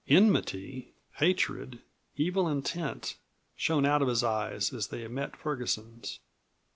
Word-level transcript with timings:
Enmity, 0.07 0.95
hatred, 1.17 1.77
evil 2.15 2.47
intent, 2.47 3.17
shone 3.55 3.85
out 3.85 4.01
of 4.01 4.07
his 4.07 4.23
eyes 4.23 4.73
as 4.73 4.87
they 4.87 5.07
met 5.07 5.35
Ferguson's. 5.37 6.17